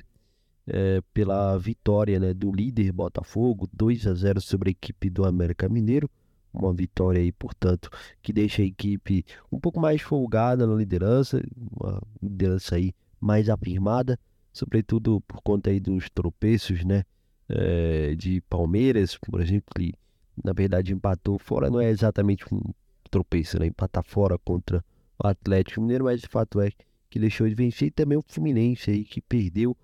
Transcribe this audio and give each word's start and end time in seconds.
é, 0.67 1.01
pela 1.13 1.57
vitória 1.57 2.19
né, 2.19 2.33
do 2.33 2.51
líder 2.51 2.91
Botafogo, 2.91 3.67
2 3.73 4.07
a 4.07 4.13
0 4.13 4.41
sobre 4.41 4.69
a 4.69 4.71
equipe 4.71 5.09
do 5.09 5.25
América 5.25 5.67
Mineiro. 5.67 6.09
Uma 6.51 6.73
vitória 6.73 7.21
aí, 7.21 7.31
portanto, 7.31 7.89
que 8.21 8.33
deixa 8.33 8.61
a 8.61 8.65
equipe 8.65 9.23
um 9.51 9.59
pouco 9.59 9.79
mais 9.79 10.01
folgada 10.01 10.65
na 10.65 10.73
liderança, 10.75 11.43
uma 11.55 12.01
liderança 12.21 12.75
aí 12.75 12.93
mais 13.21 13.49
afirmada, 13.49 14.19
sobretudo 14.51 15.21
por 15.21 15.41
conta 15.43 15.69
aí 15.69 15.79
dos 15.79 16.09
tropeços, 16.09 16.83
né? 16.83 17.03
É, 17.47 18.15
de 18.15 18.41
Palmeiras, 18.41 19.17
por 19.17 19.41
exemplo, 19.41 19.73
que 19.75 19.93
na 20.43 20.53
verdade 20.53 20.93
empatou 20.93 21.39
fora, 21.39 21.69
não 21.69 21.81
é 21.81 21.89
exatamente 21.89 22.45
um 22.53 22.61
tropeço, 23.09 23.59
né? 23.59 23.67
Empatar 23.67 24.03
fora 24.03 24.37
contra 24.37 24.83
o 25.21 25.27
Atlético 25.27 25.81
Mineiro, 25.81 26.05
mas 26.05 26.23
o 26.23 26.29
fato 26.29 26.61
é 26.61 26.71
que 27.09 27.19
deixou 27.19 27.47
de 27.47 27.55
vencer 27.55 27.87
e 27.87 27.91
também 27.91 28.17
o 28.17 28.23
Fluminense 28.27 28.91
aí 28.91 29.03
que 29.03 29.21
perdeu 29.21 29.75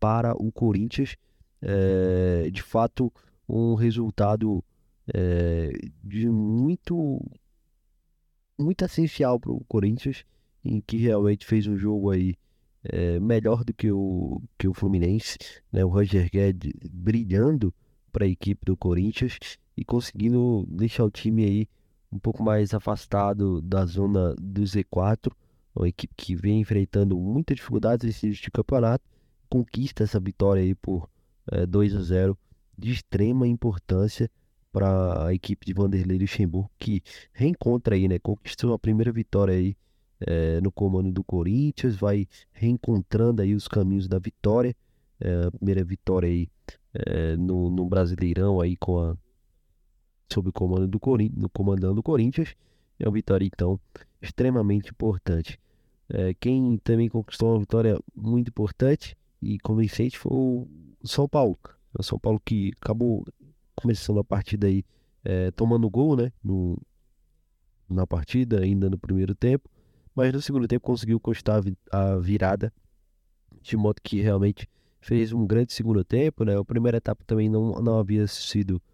para 0.00 0.34
o 0.34 0.50
Corinthians. 0.50 1.16
É, 1.60 2.50
de 2.50 2.62
fato, 2.62 3.12
um 3.48 3.74
resultado 3.74 4.64
é, 5.12 5.72
de 6.02 6.28
muito 6.28 7.20
muito 8.58 8.84
essencial 8.84 9.40
para 9.40 9.52
o 9.52 9.64
Corinthians, 9.66 10.24
em 10.64 10.80
que 10.80 10.96
realmente 10.96 11.46
fez 11.46 11.66
um 11.66 11.76
jogo 11.76 12.10
aí 12.10 12.36
é, 12.84 13.18
melhor 13.20 13.64
do 13.64 13.72
que 13.72 13.90
o, 13.90 14.40
que 14.58 14.68
o 14.68 14.74
Fluminense, 14.74 15.38
né? 15.72 15.84
O 15.84 15.88
Roger 15.88 16.28
Guedes 16.30 16.72
brilhando 16.90 17.72
para 18.12 18.24
a 18.24 18.28
equipe 18.28 18.64
do 18.64 18.76
Corinthians 18.76 19.38
e 19.76 19.84
conseguindo 19.84 20.66
deixar 20.68 21.04
o 21.04 21.10
time 21.10 21.44
aí 21.44 21.68
um 22.12 22.18
pouco 22.18 22.42
mais 22.42 22.74
afastado 22.74 23.60
da 23.62 23.86
zona 23.86 24.34
do 24.34 24.62
Z4. 24.62 25.32
Uma 25.74 25.88
equipe 25.88 26.14
que 26.14 26.36
vem 26.36 26.60
enfrentando 26.60 27.16
muitas 27.16 27.56
dificuldades 27.56 28.06
nesse 28.06 28.30
de 28.30 28.50
campeonato, 28.50 29.04
conquista 29.48 30.04
essa 30.04 30.20
vitória 30.20 30.62
aí 30.62 30.74
por 30.74 31.08
é, 31.50 31.64
2 31.64 31.96
a 31.96 32.02
0 32.02 32.38
de 32.76 32.92
extrema 32.92 33.46
importância 33.46 34.30
para 34.70 35.26
a 35.26 35.34
equipe 35.34 35.66
de 35.66 35.72
Vanderlei 35.72 36.18
Luxemburgo, 36.18 36.70
que 36.78 37.02
reencontra 37.32 37.94
aí, 37.94 38.08
né? 38.08 38.18
Conquistou 38.18 38.72
a 38.72 38.78
primeira 38.78 39.12
vitória 39.12 39.54
aí 39.54 39.76
é, 40.20 40.60
no 40.60 40.70
comando 40.70 41.12
do 41.12 41.24
Corinthians, 41.24 41.96
vai 41.96 42.26
reencontrando 42.52 43.42
aí 43.42 43.54
os 43.54 43.68
caminhos 43.68 44.08
da 44.08 44.18
vitória. 44.18 44.74
É, 45.20 45.44
a 45.46 45.50
primeira 45.50 45.84
vitória 45.84 46.28
aí 46.28 46.48
é, 46.94 47.36
no, 47.36 47.70
no 47.70 47.86
Brasileirão 47.86 48.60
aí 48.60 48.76
com 48.76 48.98
a 48.98 49.16
sob 50.32 50.48
o 50.48 50.52
comando 50.52 50.86
do 50.88 50.98
Corinthians, 50.98 51.46
comandando 51.52 51.94
do 51.94 52.02
Corinthians. 52.02 52.54
É 52.98 53.06
uma 53.06 53.14
vitória 53.14 53.44
então 53.44 53.78
extremamente 54.20 54.90
importante. 54.90 55.58
É, 56.08 56.34
quem 56.34 56.78
também 56.78 57.08
conquistou 57.08 57.50
uma 57.50 57.60
vitória 57.60 57.98
muito 58.14 58.48
importante 58.48 59.16
e 59.40 59.58
convincente 59.58 60.18
foi 60.18 60.32
o 60.32 60.68
São 61.04 61.28
Paulo. 61.28 61.58
O 61.98 62.02
São 62.02 62.18
Paulo 62.18 62.40
que 62.44 62.72
acabou 62.80 63.24
começando 63.74 64.20
a 64.20 64.24
partida 64.24 64.66
aí 64.66 64.84
é, 65.24 65.50
tomando 65.50 65.88
gol, 65.90 66.16
né? 66.16 66.32
No, 66.42 66.78
na 67.88 68.06
partida, 68.06 68.60
ainda 68.60 68.88
no 68.88 68.98
primeiro 68.98 69.34
tempo. 69.34 69.68
Mas 70.14 70.32
no 70.32 70.40
segundo 70.40 70.68
tempo 70.68 70.84
conseguiu 70.84 71.18
constar 71.18 71.62
a 71.90 72.16
virada. 72.16 72.72
De 73.60 73.76
modo 73.76 74.00
que 74.02 74.20
realmente 74.20 74.68
fez 75.00 75.32
um 75.32 75.46
grande 75.46 75.72
segundo 75.72 76.04
tempo, 76.04 76.44
né? 76.44 76.58
A 76.58 76.64
primeira 76.64 76.98
etapa 76.98 77.22
também 77.26 77.48
não, 77.48 77.80
não 77.80 77.98
havia 77.98 78.26
sido 78.26 78.80
é, 78.80 78.91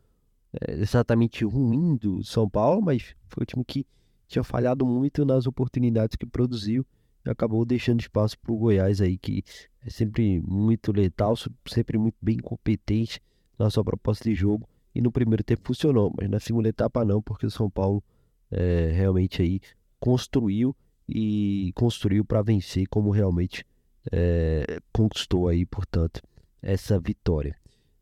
exatamente 0.68 1.44
ruim 1.44 1.96
do 1.96 2.22
São 2.24 2.48
Paulo, 2.48 2.82
mas 2.82 3.14
foi 3.28 3.42
o 3.42 3.46
time 3.46 3.64
que 3.64 3.86
tinha 4.26 4.42
falhado 4.42 4.84
muito 4.86 5.24
nas 5.24 5.46
oportunidades 5.46 6.16
que 6.16 6.26
produziu 6.26 6.86
e 7.24 7.30
acabou 7.30 7.64
deixando 7.64 8.00
espaço 8.00 8.38
para 8.38 8.52
o 8.52 8.56
Goiás 8.56 9.00
aí, 9.00 9.18
que 9.18 9.42
é 9.84 9.90
sempre 9.90 10.40
muito 10.40 10.92
letal, 10.92 11.34
sempre 11.66 11.98
muito 11.98 12.16
bem 12.20 12.38
competente 12.38 13.20
na 13.58 13.70
sua 13.70 13.84
proposta 13.84 14.24
de 14.28 14.34
jogo. 14.34 14.68
E 14.94 15.00
no 15.00 15.12
primeiro 15.12 15.44
tempo 15.44 15.62
funcionou, 15.64 16.12
mas 16.16 16.28
na 16.28 16.40
segunda 16.40 16.68
etapa 16.68 17.04
não, 17.04 17.22
porque 17.22 17.46
o 17.46 17.50
São 17.50 17.70
Paulo 17.70 18.02
é, 18.50 18.90
realmente 18.92 19.42
aí 19.42 19.60
construiu 20.00 20.74
e 21.08 21.72
construiu 21.74 22.24
para 22.24 22.42
vencer 22.42 22.86
como 22.88 23.10
realmente 23.10 23.64
é, 24.10 24.80
conquistou 24.92 25.48
aí, 25.48 25.64
portanto, 25.64 26.20
essa 26.60 26.98
vitória. 26.98 27.56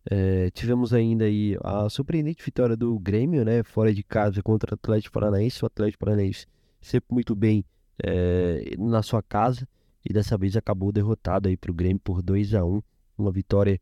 É, 0.08 0.50
tivemos 0.50 0.94
ainda 0.94 1.24
aí 1.24 1.56
a 1.64 1.88
surpreendente 1.88 2.44
vitória 2.44 2.76
do 2.76 2.96
Grêmio, 2.98 3.44
né, 3.44 3.64
fora 3.64 3.92
de 3.92 4.04
casa 4.04 4.40
contra 4.40 4.72
o 4.72 4.74
Atlético 4.74 5.12
Paranaense. 5.12 5.64
O 5.64 5.66
Atlético 5.66 6.04
Paranaense 6.04 6.46
sempre 6.80 7.08
muito 7.12 7.34
bem 7.34 7.64
é, 8.02 8.76
na 8.78 9.02
sua 9.02 9.22
casa 9.22 9.66
e 10.08 10.12
dessa 10.12 10.38
vez 10.38 10.56
acabou 10.56 10.92
derrotado 10.92 11.48
aí 11.48 11.56
para 11.56 11.72
o 11.72 11.74
Grêmio 11.74 11.98
por 11.98 12.22
2 12.22 12.54
a 12.54 12.64
1 12.64 12.80
Uma 13.18 13.32
vitória 13.32 13.80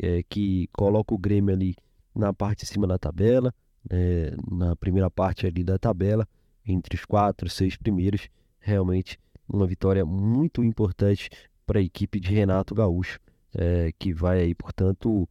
é, 0.00 0.22
que 0.28 0.68
coloca 0.72 1.14
o 1.14 1.18
Grêmio 1.18 1.54
ali 1.54 1.74
na 2.14 2.34
parte 2.34 2.64
de 2.64 2.66
cima 2.66 2.86
da 2.86 2.98
tabela, 2.98 3.54
né, 3.90 4.32
na 4.50 4.76
primeira 4.76 5.10
parte 5.10 5.46
ali 5.46 5.64
da 5.64 5.78
tabela, 5.78 6.28
entre 6.66 6.96
os 6.96 7.06
quatro, 7.06 7.48
seis 7.48 7.76
primeiros. 7.76 8.28
Realmente 8.60 9.18
uma 9.48 9.66
vitória 9.66 10.04
muito 10.04 10.62
importante 10.62 11.30
para 11.66 11.80
a 11.80 11.82
equipe 11.82 12.20
de 12.20 12.32
Renato 12.32 12.74
Gaúcho, 12.74 13.18
que 13.98 14.12
vai 14.12 14.40
aí, 14.40 14.54
portanto, 14.54 15.28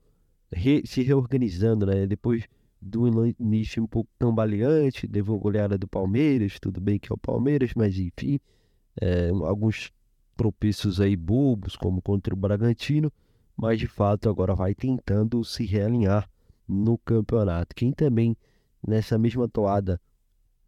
re, 0.51 0.83
se 0.85 1.01
reorganizando, 1.01 1.85
né? 1.85 2.05
Depois 2.05 2.47
do 2.81 3.07
início 3.39 3.83
um 3.83 3.87
pouco 3.87 4.09
tambaleante, 4.17 5.07
levou 5.07 5.39
goleada 5.39 5.77
do 5.77 5.87
Palmeiras, 5.87 6.59
tudo 6.59 6.81
bem 6.81 6.97
que 6.97 7.11
é 7.11 7.13
o 7.13 7.17
Palmeiras, 7.17 7.71
mas 7.75 7.97
enfim, 7.97 8.39
é, 8.99 9.29
alguns 9.29 9.91
tropeços 10.35 10.99
aí 10.99 11.15
bobos, 11.15 11.75
como 11.75 12.01
contra 12.01 12.33
o 12.33 12.37
Bragantino, 12.37 13.11
mas 13.55 13.79
de 13.79 13.87
fato 13.87 14.27
agora 14.27 14.55
vai 14.55 14.73
tentando 14.73 15.43
se 15.43 15.65
realinhar 15.65 16.27
no 16.67 16.97
campeonato. 16.97 17.75
Quem 17.75 17.91
também 17.91 18.35
nessa 18.85 19.17
mesma 19.17 19.47
toada 19.47 20.01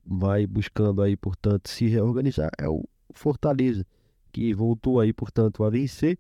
vai 0.05 0.45
buscando 0.45 1.01
aí, 1.01 1.15
portanto, 1.15 1.69
se 1.69 1.87
reorganizar 1.87 2.51
é 2.59 2.69
o 2.69 2.83
Fortaleza, 3.11 3.85
que 4.31 4.53
voltou 4.53 4.99
aí, 4.99 5.11
portanto, 5.13 5.63
a 5.63 5.69
vencer. 5.69 6.17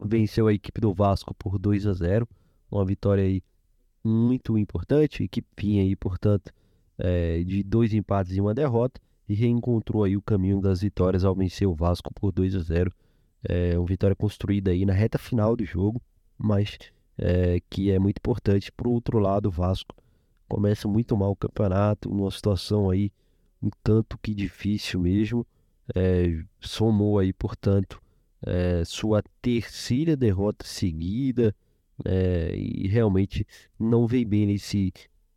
Venceu 0.00 0.46
a 0.48 0.52
equipe 0.52 0.80
do 0.80 0.92
Vasco 0.92 1.34
por 1.34 1.58
2 1.58 1.86
a 1.86 1.92
0 1.92 2.28
uma 2.78 2.84
vitória 2.84 3.24
aí 3.24 3.42
muito 4.02 4.58
importante, 4.58 5.24
equipe 5.24 5.48
vinha 5.56 5.82
aí, 5.82 5.96
portanto, 5.96 6.52
é, 6.98 7.42
de 7.42 7.62
dois 7.62 7.94
empates 7.94 8.36
e 8.36 8.40
uma 8.40 8.54
derrota, 8.54 9.00
e 9.28 9.34
reencontrou 9.34 10.04
aí 10.04 10.16
o 10.16 10.22
caminho 10.22 10.60
das 10.60 10.82
vitórias 10.82 11.24
ao 11.24 11.34
vencer 11.34 11.66
o 11.66 11.74
Vasco 11.74 12.12
por 12.12 12.30
2 12.30 12.54
a 12.56 12.60
0. 12.60 12.92
É 13.42 13.78
uma 13.78 13.86
vitória 13.86 14.14
construída 14.14 14.70
aí 14.70 14.84
na 14.84 14.92
reta 14.92 15.18
final 15.18 15.56
do 15.56 15.64
jogo, 15.64 16.00
mas 16.36 16.78
é, 17.16 17.58
que 17.70 17.90
é 17.90 17.98
muito 17.98 18.18
importante. 18.18 18.70
O 18.84 18.90
outro 18.90 19.18
lado, 19.18 19.46
o 19.46 19.50
Vasco 19.50 19.94
começa 20.46 20.86
muito 20.86 21.16
mal 21.16 21.30
o 21.30 21.36
campeonato, 21.36 22.10
numa 22.10 22.30
situação 22.30 22.90
aí 22.90 23.10
um 23.62 23.70
tanto 23.82 24.18
que 24.18 24.34
difícil 24.34 25.00
mesmo. 25.00 25.46
É, 25.94 26.42
somou 26.60 27.18
aí, 27.18 27.32
portanto, 27.32 28.00
é, 28.46 28.84
sua 28.84 29.22
terceira 29.40 30.16
derrota 30.16 30.66
seguida, 30.66 31.54
é, 32.04 32.54
e 32.56 32.88
realmente 32.88 33.46
não 33.78 34.06
vem 34.06 34.26
bem 34.26 34.46
nesse, 34.46 34.92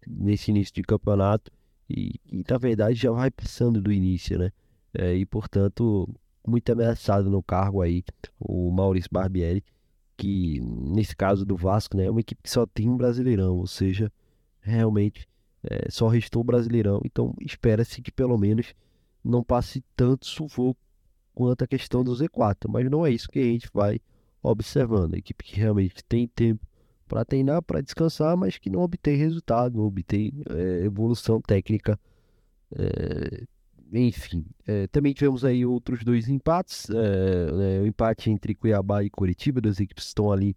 nesse 0.07 0.51
início 0.51 0.73
de 0.73 0.81
campeonato. 0.81 1.51
E, 1.89 2.19
e 2.25 2.43
na 2.49 2.57
verdade 2.57 2.99
já 2.99 3.11
vai 3.11 3.31
passando 3.31 3.81
do 3.81 3.91
início, 3.91 4.37
né? 4.37 4.51
É, 4.93 5.15
e 5.15 5.25
portanto, 5.25 6.09
muito 6.45 6.71
ameaçado 6.71 7.29
no 7.29 7.43
cargo 7.43 7.81
aí 7.81 8.03
o 8.39 8.71
Maurício 8.71 9.09
Barbieri, 9.11 9.63
que 10.15 10.59
nesse 10.61 11.15
caso 11.15 11.45
do 11.45 11.55
Vasco, 11.55 11.95
né, 11.95 12.05
é 12.05 12.11
uma 12.11 12.21
equipe 12.21 12.41
que 12.41 12.49
só 12.49 12.65
tem 12.65 12.89
um 12.89 12.97
Brasileirão, 12.97 13.57
ou 13.57 13.67
seja, 13.67 14.11
realmente 14.59 15.27
é, 15.63 15.89
só 15.89 16.07
restou 16.07 16.41
o 16.41 16.45
Brasileirão, 16.45 17.01
então 17.05 17.33
espera-se 17.41 18.01
que 18.01 18.11
pelo 18.11 18.37
menos 18.37 18.73
não 19.23 19.43
passe 19.43 19.83
tanto 19.95 20.25
sufoco 20.25 20.79
quanto 21.33 21.63
a 21.63 21.67
questão 21.67 22.03
do 22.03 22.11
Z4, 22.13 22.67
mas 22.69 22.89
não 22.89 23.05
é 23.05 23.11
isso 23.11 23.29
que 23.29 23.39
a 23.39 23.43
gente 23.43 23.69
vai 23.73 23.99
observando. 24.41 25.13
A 25.13 25.17
equipe 25.17 25.43
que 25.43 25.55
realmente 25.55 26.03
tem 26.03 26.27
tempo 26.27 26.65
para 27.07 27.23
treinar, 27.23 27.61
para 27.61 27.81
descansar, 27.81 28.35
mas 28.35 28.57
que 28.57 28.69
não 28.69 28.81
obtém 28.81 29.15
resultado, 29.15 29.77
não 29.77 29.85
obtém 29.85 30.33
é, 30.49 30.85
evolução 30.85 31.41
técnica 31.41 31.99
é, 32.75 33.45
enfim, 33.93 34.45
é, 34.65 34.87
também 34.87 35.13
tivemos 35.13 35.45
aí 35.45 35.65
outros 35.65 36.03
dois 36.03 36.27
empates. 36.27 36.89
É, 36.89 37.77
é, 37.77 37.81
o 37.81 37.85
empate 37.85 38.29
entre 38.29 38.53
Cuiabá 38.55 39.03
e 39.03 39.09
Curitiba, 39.09 39.61
duas 39.61 39.79
equipes 39.79 40.05
estão 40.05 40.31
ali 40.31 40.55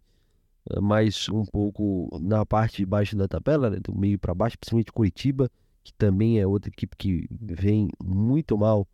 é, 0.69 0.81
mais 0.81 1.29
um 1.29 1.44
pouco 1.44 2.09
na 2.21 2.44
parte 2.44 2.79
de 2.79 2.87
baixo 2.87 3.17
da 3.17 3.29
tabela, 3.29 3.71
né, 3.71 3.79
do 3.82 3.94
meio 3.97 4.19
para 4.19 4.35
baixo, 4.35 4.59
principalmente 4.59 4.93
Curitiba, 4.93 5.50
que 5.85 5.93
também 5.94 6.41
é 6.41 6.47
outra 6.47 6.71
equipe 6.71 6.97
que 6.97 7.29
vem 7.41 7.88
muito 8.03 8.59
mal 8.59 8.87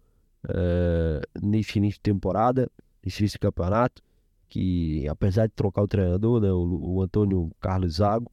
é, 0.48 1.20
nesse 1.42 1.78
início 1.78 1.98
de 1.98 2.02
temporada, 2.02 2.70
nesse 3.02 3.22
início 3.22 3.36
de 3.36 3.40
campeonato, 3.40 4.02
que 4.48 5.06
apesar 5.08 5.46
de 5.46 5.54
trocar 5.54 5.82
o 5.82 5.88
treinador, 5.88 6.40
né, 6.40 6.50
o, 6.52 6.96
o 6.96 7.02
Antônio 7.02 7.50
Carlos 7.60 7.96
Zago, 7.96 8.30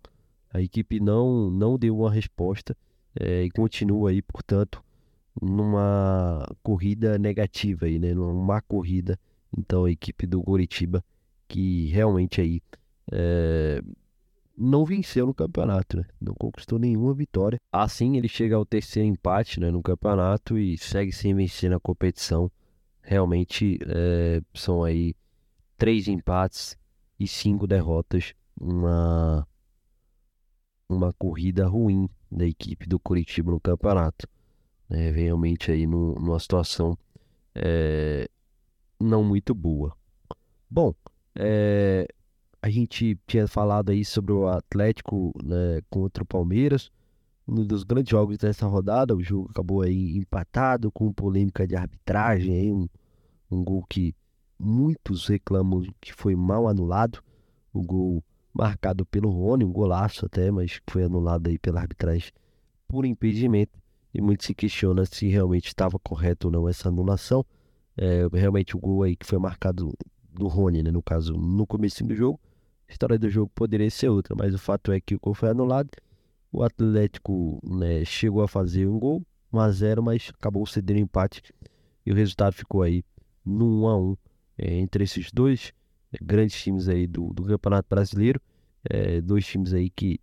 a 0.54 0.62
equipe 0.62 1.00
não, 1.00 1.50
não 1.50 1.78
deu 1.78 1.98
uma 1.98 2.12
resposta 2.12 2.76
é, 3.20 3.44
e 3.44 3.50
continua 3.50 4.12
aí, 4.12 4.22
portanto, 4.22 4.84
numa 5.42 6.48
corrida 6.62 7.18
negativa 7.18 7.86
aí, 7.86 7.98
né? 8.00 8.14
Numa 8.14 8.62
corrida, 8.62 9.20
então 9.58 9.86
a 9.86 9.92
equipe 9.92 10.28
do 10.28 10.42
Curitiba 10.42 11.04
que 11.48 11.88
realmente 11.88 12.42
aí 12.42 12.62
é, 13.12 13.82
não 14.58 14.86
venceu 14.86 15.26
no 15.26 15.34
campeonato, 15.34 15.98
né? 15.98 16.06
Não 16.20 16.34
conquistou 16.34 16.80
nenhuma 16.80 17.14
vitória. 17.14 17.60
Assim 17.72 18.18
ele 18.18 18.28
chega 18.28 18.56
ao 18.56 18.66
terceiro 18.66 19.08
empate 19.08 19.60
né, 19.60 19.70
no 19.70 19.82
campeonato 19.82 20.58
e 20.58 20.78
segue 20.78 21.12
sem 21.12 21.34
vencer 21.36 21.70
na 21.70 21.80
competição. 21.80 22.52
Realmente 23.02 23.78
é, 23.88 24.42
são 24.54 24.84
aí 24.84 25.14
três 25.78 26.08
empates 26.08 26.78
e 27.20 27.28
cinco 27.28 27.68
derrotas. 27.68 28.34
Uma, 28.60 29.48
uma 30.88 31.12
corrida 31.14 31.68
ruim 31.68 32.10
da 32.32 32.46
equipe 32.46 32.88
do 32.88 33.00
Curitiba 33.00 33.52
no 33.52 33.60
campeonato 33.60 34.28
né, 34.94 35.10
realmente 35.10 35.72
aí 35.72 35.88
no, 35.88 36.14
numa 36.16 36.40
situação 36.40 36.98
é, 37.56 38.30
não 39.00 39.24
muito 39.24 39.54
boa. 39.54 39.96
Bom, 40.70 40.94
é, 41.36 42.08
a 42.62 42.70
gente 42.70 43.18
tinha 43.28 43.48
falado 43.48 43.90
aí 43.90 44.06
sobre 44.06 44.32
o 44.32 44.48
Atlético 44.48 45.34
né, 45.44 45.82
contra 45.90 46.24
o 46.24 46.28
Palmeiras, 46.28 46.92
um 47.48 47.66
dos 47.66 47.84
grandes 47.84 48.12
jogos 48.12 48.38
dessa 48.38 48.66
rodada, 48.68 49.16
o 49.16 49.22
jogo 49.22 49.50
acabou 49.52 49.82
aí 49.82 50.16
empatado 50.16 50.92
com 50.92 51.12
polêmica 51.12 51.68
de 51.68 51.76
arbitragem, 51.76 52.54
aí, 52.54 52.72
um, 52.72 52.88
um 53.52 53.64
gol 53.64 53.84
que 53.84 54.16
muitos 54.60 55.28
reclamam 55.28 55.84
que 56.00 56.14
foi 56.14 56.36
mal 56.36 56.68
anulado, 56.68 57.24
o 57.74 57.82
gol 57.82 58.24
marcado 58.54 59.06
pelo 59.06 59.30
Rony, 59.30 59.66
um 59.66 59.72
golaço 59.72 60.26
até, 60.26 60.52
mas 60.52 60.80
foi 60.88 61.04
anulado 61.04 61.48
aí 61.48 61.58
pela 61.58 61.82
arbitragem 61.82 62.32
por 62.88 63.06
impedimento 63.06 63.80
e 64.14 64.22
muito 64.22 64.44
se 64.46 64.54
questiona 64.54 65.06
se 65.06 65.28
realmente 65.28 65.68
estava 65.68 65.98
correto 65.98 66.48
ou 66.48 66.52
não 66.52 66.70
essa 66.70 66.90
anulação. 66.90 67.44
É, 67.98 68.28
realmente 68.32 68.76
o 68.76 68.80
gol 68.80 69.04
aí 69.04 69.16
que 69.16 69.26
foi 69.26 69.40
marcado 69.40 69.92
do 70.32 70.48
Rony, 70.48 70.84
né, 70.84 70.92
no 70.92 71.02
caso, 71.02 71.34
no 71.34 71.66
começo 71.66 72.04
do 72.04 72.16
jogo, 72.16 72.40
a 72.88 72.92
história 72.92 73.18
do 73.18 73.30
jogo 73.30 73.52
poderia 73.54 73.90
ser 73.90 74.10
outra, 74.10 74.36
mas 74.36 74.54
o 74.54 74.60
fato 74.60 74.92
é 74.92 75.00
que 75.00 75.16
o 75.16 75.20
gol 75.20 75.34
foi 75.34 75.50
anulado. 75.50 75.90
O 76.52 76.64
Atlético 76.64 77.60
né, 77.64 78.06
chegou 78.06 78.44
a 78.44 78.48
fazer 78.48 78.88
um 78.88 79.00
gol, 79.00 79.24
1 79.52 79.60
a 79.60 79.72
0 79.72 80.04
mas 80.04 80.32
acabou 80.38 80.66
cedendo 80.66 81.00
empate 81.00 81.42
e 82.06 82.12
o 82.12 82.16
resultado 82.16 82.54
ficou 82.54 82.82
aí 82.82 83.04
no 83.46 83.84
1 83.84 83.88
a 83.88 83.98
1 83.98 84.18
é, 84.58 84.76
entre 84.76 85.04
esses 85.04 85.32
dois 85.32 85.74
é, 86.12 86.18
grandes 86.22 86.62
times 86.62 86.88
aí 86.88 87.08
do, 87.08 87.34
do 87.34 87.44
Campeonato 87.44 87.88
Brasileiro, 87.90 88.42
é, 88.90 89.22
dois 89.22 89.46
times 89.46 89.74
aí 89.74 89.90
que 89.90 90.20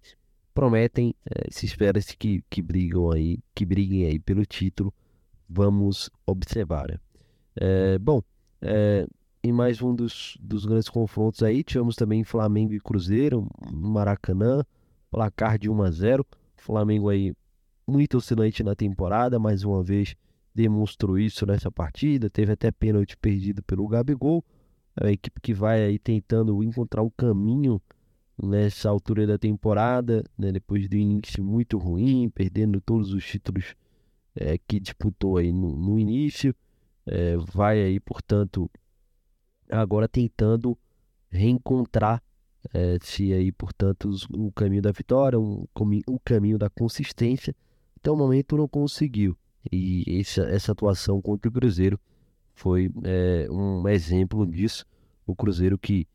prometem, 0.54 1.14
é, 1.24 1.50
se 1.50 1.66
espera-se 1.66 2.16
que, 2.16 2.44
que 2.50 2.60
brigam 2.60 3.10
aí, 3.10 3.38
que 3.54 3.64
briguem 3.64 4.06
aí 4.06 4.18
pelo 4.18 4.44
título. 4.44 4.92
Vamos 5.48 6.10
observar. 6.26 6.88
Né? 6.88 6.98
É, 7.56 7.98
bom, 7.98 8.22
é, 8.60 9.06
em 9.42 9.52
mais 9.52 9.80
um 9.80 9.94
dos, 9.94 10.36
dos 10.40 10.66
grandes 10.66 10.88
confrontos 10.88 11.42
aí, 11.42 11.64
tivemos 11.64 11.96
também 11.96 12.22
Flamengo 12.24 12.74
e 12.74 12.80
Cruzeiro 12.80 13.48
Maracanã, 13.72 14.62
placar 15.10 15.58
de 15.58 15.70
1 15.70 15.82
a 15.82 15.90
0. 15.90 16.26
Flamengo 16.56 17.08
aí 17.08 17.32
muito 17.86 18.18
oscilante 18.18 18.62
na 18.62 18.74
temporada, 18.74 19.38
mais 19.38 19.64
uma 19.64 19.82
vez 19.82 20.14
demonstrou 20.54 21.18
isso 21.18 21.46
nessa 21.46 21.70
partida, 21.70 22.28
teve 22.28 22.52
até 22.52 22.70
pênalti 22.70 23.16
perdido 23.16 23.62
pelo 23.62 23.86
Gabigol. 23.88 24.44
É 24.96 25.04
uma 25.04 25.12
equipe 25.12 25.40
que 25.40 25.54
vai 25.54 25.82
aí 25.84 25.98
tentando 25.98 26.62
encontrar 26.62 27.02
o 27.02 27.10
caminho 27.10 27.80
nessa 28.42 28.88
altura 28.88 29.26
da 29.26 29.38
temporada, 29.38 30.24
né, 30.36 30.50
depois 30.50 30.88
do 30.88 30.96
início 30.96 31.44
muito 31.44 31.78
ruim, 31.78 32.30
perdendo 32.30 32.80
todos 32.80 33.12
os 33.12 33.24
títulos 33.24 33.74
é, 34.34 34.58
que 34.58 34.80
disputou 34.80 35.36
aí 35.36 35.52
no, 35.52 35.76
no 35.76 35.98
início, 35.98 36.54
é, 37.06 37.36
vai 37.36 37.82
aí, 37.82 38.00
portanto, 38.00 38.70
agora 39.70 40.08
tentando 40.08 40.76
reencontrar 41.30 42.22
é, 42.74 42.98
se 43.00 43.32
aí, 43.32 43.50
portanto, 43.50 44.10
o 44.32 44.52
caminho 44.52 44.82
da 44.82 44.92
vitória, 44.92 45.38
o, 45.38 45.68
o 46.06 46.20
caminho 46.20 46.58
da 46.58 46.68
consistência. 46.68 47.54
Até 47.96 48.10
o 48.10 48.16
momento 48.16 48.56
não 48.56 48.68
conseguiu. 48.68 49.36
E 49.70 50.20
essa, 50.20 50.42
essa 50.42 50.72
atuação 50.72 51.20
contra 51.20 51.48
o 51.48 51.52
Cruzeiro 51.52 51.98
foi 52.54 52.90
é, 53.04 53.46
um 53.50 53.86
exemplo 53.88 54.46
disso. 54.46 54.86
O 55.26 55.34
Cruzeiro 55.34 55.78
que 55.78 56.06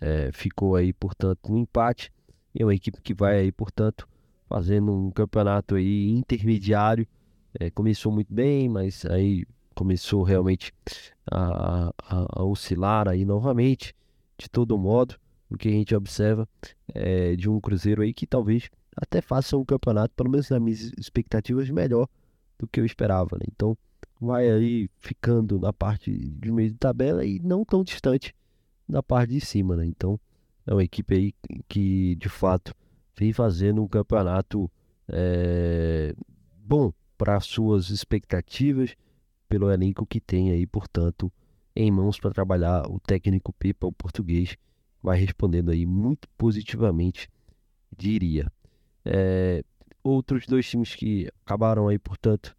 é, 0.00 0.30
ficou 0.32 0.76
aí, 0.76 0.92
portanto, 0.92 1.52
um 1.52 1.58
empate. 1.58 2.12
E 2.54 2.62
é 2.62 2.64
uma 2.64 2.74
equipe 2.74 3.00
que 3.00 3.14
vai 3.14 3.40
aí, 3.40 3.52
portanto, 3.52 4.08
fazendo 4.48 4.92
um 4.92 5.10
campeonato 5.10 5.74
aí 5.74 6.10
intermediário. 6.10 7.06
É, 7.58 7.70
começou 7.70 8.10
muito 8.12 8.32
bem, 8.32 8.68
mas 8.68 9.04
aí 9.06 9.44
começou 9.74 10.22
realmente 10.22 10.72
a, 11.30 11.92
a, 12.02 12.40
a, 12.40 12.44
oscilar 12.44 13.08
aí 13.08 13.24
novamente. 13.24 13.94
De 14.36 14.48
todo 14.48 14.76
modo, 14.78 15.16
o 15.50 15.56
que 15.56 15.68
a 15.68 15.72
gente 15.72 15.94
observa 15.94 16.48
é 16.92 17.36
de 17.36 17.48
um 17.48 17.60
Cruzeiro 17.60 18.02
aí 18.02 18.12
que 18.12 18.26
talvez 18.26 18.68
até 18.96 19.20
faça 19.20 19.56
um 19.56 19.64
campeonato, 19.64 20.14
pelo 20.14 20.30
menos 20.30 20.48
nas 20.50 20.60
minhas 20.60 20.92
expectativas, 20.98 21.68
melhor 21.70 22.08
do 22.58 22.66
que 22.66 22.80
eu 22.80 22.84
esperava. 22.84 23.36
Né? 23.36 23.44
Então, 23.48 23.76
vai 24.20 24.50
aí 24.50 24.88
ficando 24.98 25.58
na 25.58 25.72
parte 25.72 26.10
de 26.10 26.50
meio 26.50 26.70
de 26.70 26.76
tabela 26.76 27.24
e 27.24 27.38
não 27.40 27.64
tão 27.64 27.84
distante 27.84 28.34
da 28.88 29.02
parte 29.02 29.30
de 29.30 29.40
cima, 29.40 29.76
né? 29.76 29.86
Então 29.86 30.18
é 30.66 30.72
uma 30.72 30.84
equipe 30.84 31.14
aí 31.14 31.34
que 31.68 32.14
de 32.16 32.28
fato 32.28 32.74
vem 33.16 33.32
fazendo 33.32 33.82
um 33.82 33.88
campeonato 33.88 34.70
é, 35.08 36.14
bom 36.56 36.92
para 37.16 37.40
suas 37.40 37.90
expectativas 37.90 38.94
pelo 39.48 39.70
elenco 39.70 40.06
que 40.06 40.20
tem 40.20 40.50
aí, 40.50 40.66
portanto, 40.66 41.32
em 41.76 41.90
mãos 41.90 42.18
para 42.18 42.30
trabalhar 42.30 42.90
o 42.90 42.98
técnico 42.98 43.52
Pipa, 43.52 43.86
o 43.86 43.92
português, 43.92 44.56
vai 45.02 45.18
respondendo 45.18 45.70
aí 45.70 45.86
muito 45.86 46.28
positivamente, 46.36 47.28
diria. 47.96 48.50
É, 49.04 49.62
outros 50.04 50.46
dois 50.46 50.68
times 50.68 50.94
que 50.94 51.28
acabaram 51.44 51.88
aí, 51.88 51.98
portanto, 51.98 52.54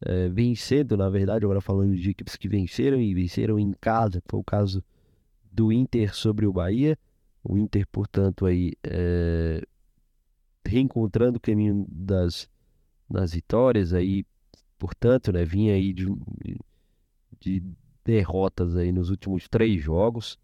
é, 0.00 0.28
vencendo, 0.28 0.96
na 0.96 1.10
verdade, 1.10 1.44
agora 1.44 1.60
falando 1.60 1.96
de 1.96 2.10
equipes 2.10 2.36
que 2.36 2.48
venceram 2.48 3.00
e 3.00 3.12
venceram 3.12 3.58
em 3.58 3.72
casa, 3.72 4.22
foi 4.26 4.40
o 4.40 4.44
caso 4.44 4.82
do 5.50 5.72
Inter 5.72 6.14
sobre 6.14 6.46
o 6.46 6.52
Bahia. 6.52 6.96
O 7.42 7.58
Inter, 7.58 7.86
portanto, 7.90 8.46
aí 8.46 8.72
é, 8.82 9.62
reencontrando 10.66 11.38
o 11.38 11.40
caminho 11.40 11.84
das, 11.88 12.48
das 13.10 13.34
vitórias 13.34 13.92
aí, 13.92 14.24
portanto, 14.78 15.32
né, 15.32 15.44
vinha 15.44 15.74
aí 15.74 15.92
de, 15.92 16.06
de 17.40 17.62
derrotas 18.04 18.76
aí 18.76 18.92
nos 18.92 19.10
últimos 19.10 19.48
três 19.48 19.82
jogos 19.82 20.38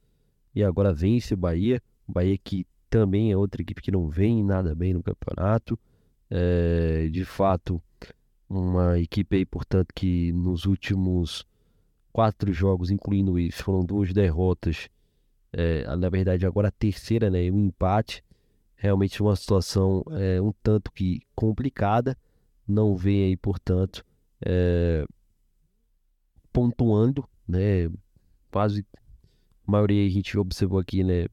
e 0.55 0.65
agora 0.65 0.93
vence 0.93 1.35
o 1.35 1.37
Bahia. 1.37 1.83
O 2.07 2.13
Bahia 2.13 2.37
que 2.37 2.67
também 2.89 3.31
é 3.31 3.37
outra 3.37 3.63
equipe 3.63 3.83
que 3.83 3.93
não 3.93 4.09
vem 4.09 4.43
nada 4.43 4.75
bem 4.75 4.93
no 4.93 5.03
campeonato. 5.03 5.79
É, 6.31 7.09
de 7.09 7.25
fato, 7.25 7.83
uma 8.49 8.99
equipe 8.99 9.37
aí, 9.37 9.45
portanto, 9.45 9.89
que 9.95 10.33
nos 10.33 10.65
últimos 10.65 11.45
quatro 12.13 12.53
jogos, 12.53 12.91
incluindo 12.91 13.39
isso, 13.39 13.65
foram 13.65 13.85
duas 13.85 14.13
derrotas 14.13 14.89
é, 15.53 15.85
na 15.97 16.09
verdade 16.09 16.47
agora 16.47 16.69
a 16.69 16.73
terceira, 16.73 17.31
né, 17.31 17.51
um 17.51 17.67
empate, 17.67 18.25
realmente 18.77 19.23
uma 19.23 19.35
situação 19.37 20.05
é, 20.13 20.41
um 20.41 20.53
tanto 20.63 20.91
que 20.93 21.23
complicada, 21.35 22.17
não 22.67 22.97
vem 22.97 23.25
aí, 23.25 23.37
portanto, 23.37 24.05
é, 24.45 25.05
pontuando, 26.53 27.29
né, 27.47 27.91
quase 28.51 28.87
a 29.67 29.71
maioria 29.71 30.07
a 30.07 30.11
gente 30.11 30.39
observou 30.39 30.79
aqui, 30.79 31.03
né, 31.03 31.27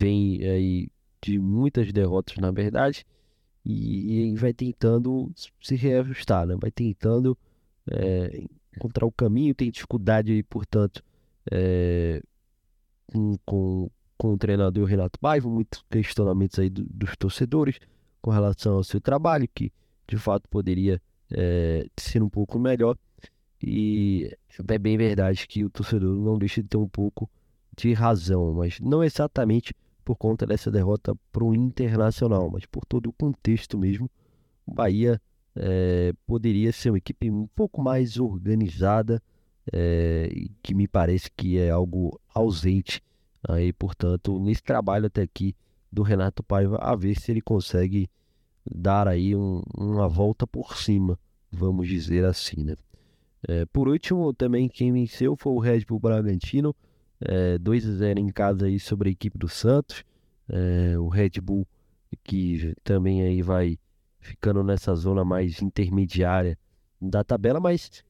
vem 0.00 0.42
aí 0.44 0.88
de 1.22 1.38
muitas 1.38 1.92
derrotas, 1.92 2.36
na 2.38 2.50
verdade, 2.50 3.06
e, 3.66 4.28
e 4.28 4.34
vai 4.36 4.52
tentando 4.52 5.32
se 5.60 5.74
reajustar, 5.74 6.46
né, 6.46 6.56
vai 6.60 6.70
tentando 6.70 7.36
é, 7.90 8.44
encontrar 8.76 9.06
o 9.06 9.12
caminho, 9.12 9.54
tem 9.54 9.70
dificuldade 9.70 10.32
aí, 10.32 10.42
portanto, 10.42 11.02
é, 11.50 12.22
com, 13.12 13.36
com, 13.44 13.90
com 14.16 14.34
o 14.34 14.38
treinador 14.38 14.86
Renato 14.86 15.18
Baivo, 15.20 15.50
muitos 15.50 15.84
questionamentos 15.90 16.58
aí 16.60 16.70
do, 16.70 16.84
dos 16.84 17.16
torcedores 17.16 17.80
com 18.22 18.30
relação 18.30 18.76
ao 18.76 18.84
seu 18.84 19.00
trabalho, 19.00 19.48
que 19.52 19.72
de 20.06 20.16
fato 20.16 20.48
poderia 20.48 21.02
é, 21.32 21.86
sendo 21.96 22.26
um 22.26 22.30
pouco 22.30 22.60
melhor. 22.60 22.96
E 23.60 24.30
é 24.68 24.78
bem 24.78 24.96
verdade 24.96 25.48
que 25.48 25.64
o 25.64 25.70
torcedor 25.70 26.14
não 26.14 26.38
deixa 26.38 26.62
de 26.62 26.68
ter 26.68 26.76
um 26.76 26.88
pouco 26.88 27.28
de 27.76 27.92
razão, 27.94 28.52
mas 28.52 28.78
não 28.78 29.02
exatamente 29.02 29.74
por 30.06 30.16
conta 30.16 30.46
dessa 30.46 30.70
derrota 30.70 31.16
para 31.32 31.42
o 31.42 31.52
Internacional, 31.52 32.48
mas 32.48 32.64
por 32.64 32.84
todo 32.84 33.08
o 33.08 33.12
contexto 33.12 33.76
mesmo. 33.76 34.08
O 34.64 34.72
Bahia 34.72 35.20
é, 35.56 36.12
poderia 36.24 36.70
ser 36.70 36.90
uma 36.90 36.98
equipe 36.98 37.28
um 37.28 37.48
pouco 37.48 37.82
mais 37.82 38.16
organizada, 38.16 39.20
é, 39.72 40.30
que 40.62 40.74
me 40.74 40.86
parece 40.86 41.28
que 41.36 41.58
é 41.58 41.70
algo 41.70 42.20
ausente 42.32 43.02
aí, 43.48 43.72
portanto, 43.72 44.38
nesse 44.38 44.62
trabalho 44.62 45.06
até 45.06 45.22
aqui 45.22 45.56
do 45.90 46.02
Renato 46.02 46.40
Paiva, 46.40 46.76
a 46.76 46.94
ver 46.94 47.18
se 47.18 47.32
ele 47.32 47.40
consegue 47.40 48.08
dar 48.64 49.08
aí 49.08 49.34
um, 49.34 49.60
uma 49.76 50.08
volta 50.08 50.46
por 50.46 50.76
cima, 50.76 51.18
vamos 51.50 51.88
dizer 51.88 52.24
assim, 52.24 52.62
né? 52.62 52.76
É, 53.48 53.66
por 53.66 53.88
último, 53.88 54.32
também 54.32 54.68
quem 54.68 54.92
venceu 54.92 55.36
foi 55.36 55.52
o 55.52 55.58
Red 55.58 55.84
Bull 55.84 55.98
Bragantino, 55.98 56.74
é, 57.20 57.58
2 57.58 57.88
a 57.88 57.92
0 57.92 58.20
em 58.20 58.28
casa 58.28 58.66
aí 58.66 58.78
sobre 58.78 59.08
a 59.08 59.12
equipe 59.12 59.38
do 59.38 59.48
Santos. 59.48 60.04
É, 60.48 60.98
o 60.98 61.08
Red 61.08 61.40
Bull 61.42 61.66
que 62.22 62.74
também 62.82 63.22
aí 63.22 63.42
vai 63.42 63.78
ficando 64.18 64.62
nessa 64.62 64.94
zona 64.94 65.24
mais 65.24 65.62
intermediária 65.62 66.58
da 67.00 67.22
tabela, 67.22 67.60
mas 67.60 68.04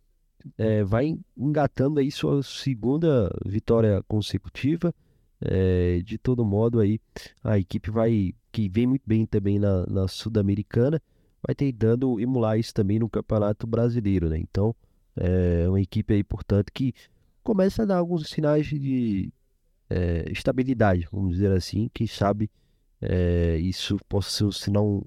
é, 0.56 0.84
vai 0.84 1.18
engatando 1.36 2.00
aí 2.00 2.10
sua 2.10 2.42
segunda 2.42 3.30
vitória 3.44 4.02
consecutiva. 4.06 4.94
É, 5.38 6.00
de 6.02 6.16
todo 6.16 6.46
modo 6.46 6.80
aí 6.80 6.98
a 7.44 7.58
equipe 7.58 7.90
vai 7.90 8.32
que 8.50 8.70
vem 8.70 8.86
muito 8.86 9.02
bem 9.04 9.26
também 9.26 9.58
na, 9.58 9.84
na 9.86 10.08
sul-americana 10.08 10.98
vai 11.46 11.54
tentando 11.54 12.18
emular 12.18 12.58
isso 12.58 12.72
também 12.72 12.98
no 12.98 13.06
campeonato 13.06 13.66
brasileiro, 13.66 14.30
né? 14.30 14.38
Então 14.38 14.74
é 15.14 15.68
uma 15.68 15.78
equipe 15.78 16.14
aí 16.14 16.24
portanto 16.24 16.72
que 16.72 16.94
começa 17.46 17.84
a 17.84 17.86
dar 17.86 17.98
alguns 17.98 18.28
sinais 18.28 18.66
de 18.66 19.32
é, 19.88 20.24
estabilidade, 20.32 21.06
vamos 21.12 21.34
dizer 21.34 21.52
assim. 21.52 21.88
Quem 21.94 22.04
sabe 22.04 22.50
é, 23.00 23.56
isso 23.58 23.96
possa 24.08 24.30
ser 24.30 24.44
um 24.46 24.50
sinal 24.50 25.06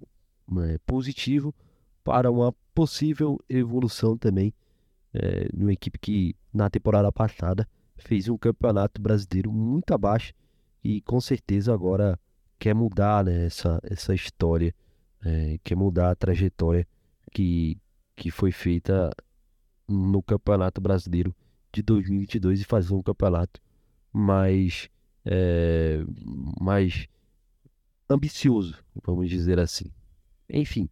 é, 0.57 0.77
positivo 0.85 1.53
para 2.01 2.31
uma 2.31 2.55
possível 2.73 3.37
evolução 3.49 4.17
também 4.17 4.53
é, 5.13 5.49
numa 5.53 5.73
equipe 5.73 5.99
que 5.99 6.33
na 6.53 6.69
temporada 6.69 7.11
passada 7.11 7.67
fez 7.97 8.29
um 8.29 8.37
campeonato 8.37 9.01
brasileiro 9.01 9.51
muito 9.51 9.93
abaixo 9.93 10.31
e 10.81 11.01
com 11.01 11.19
certeza 11.19 11.73
agora 11.73 12.17
quer 12.57 12.73
mudar 12.73 13.25
né, 13.25 13.47
essa, 13.47 13.81
essa 13.83 14.15
história, 14.15 14.73
é, 15.25 15.59
quer 15.61 15.75
mudar 15.75 16.11
a 16.11 16.15
trajetória 16.15 16.87
que, 17.33 17.77
que 18.15 18.31
foi 18.31 18.53
feita 18.53 19.11
no 19.85 20.23
Campeonato 20.23 20.79
Brasileiro 20.79 21.35
de 21.71 21.81
2022 21.81 22.61
e 22.61 22.63
fazer 22.63 22.93
um 22.93 23.01
campeonato 23.01 23.61
mais, 24.11 24.89
é, 25.25 26.03
mais 26.59 27.07
ambicioso, 28.09 28.83
vamos 29.03 29.29
dizer 29.29 29.59
assim. 29.59 29.91
Enfim, 30.49 30.89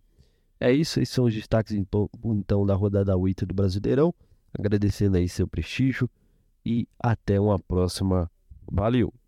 é 0.59 0.71
isso. 0.71 0.99
Esses 0.99 1.13
são 1.13 1.25
os 1.25 1.33
destaques 1.33 1.73
então, 1.73 2.09
então 2.23 2.65
da 2.65 2.75
rodada 2.75 3.15
8 3.15 3.45
do 3.45 3.53
Brasileirão. 3.53 4.13
Agradecendo 4.57 5.17
aí 5.17 5.27
seu 5.27 5.47
prestígio 5.47 6.09
e 6.65 6.87
até 6.99 7.39
uma 7.39 7.59
próxima. 7.59 8.29
Valeu! 8.71 9.13